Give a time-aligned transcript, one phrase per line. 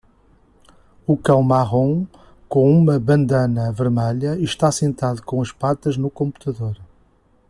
[1.05, 2.07] O cão marrom
[2.49, 6.79] com uma bandana vermelha está sentado com as patas no computador.